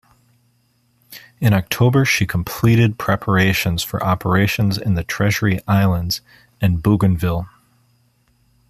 In 1.39 1.53
October, 1.53 2.05
she 2.05 2.25
completed 2.25 2.97
preparations 2.97 3.83
for 3.83 4.03
operations 4.03 4.79
in 4.79 4.95
the 4.95 5.03
Treasury 5.03 5.59
Islands 5.67 6.21
and 6.59 6.81
Bougainville. 6.81 7.47